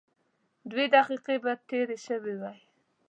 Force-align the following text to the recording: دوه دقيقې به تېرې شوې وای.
دوه 0.69 0.83
دقيقې 0.95 1.35
به 1.43 1.51
تېرې 1.69 1.97
شوې 2.05 2.33
وای. 2.41 2.59